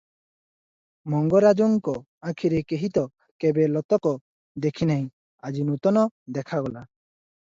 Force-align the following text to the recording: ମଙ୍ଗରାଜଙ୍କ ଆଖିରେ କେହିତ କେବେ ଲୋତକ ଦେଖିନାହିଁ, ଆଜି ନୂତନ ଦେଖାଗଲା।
ମଙ୍ଗରାଜଙ୍କ 1.13 1.93
ଆଖିରେ 2.31 2.61
କେହିତ 2.71 3.03
କେବେ 3.45 3.67
ଲୋତକ 3.75 4.13
ଦେଖିନାହିଁ, 4.67 5.05
ଆଜି 5.51 5.67
ନୂତନ 5.69 6.07
ଦେଖାଗଲା। 6.39 6.85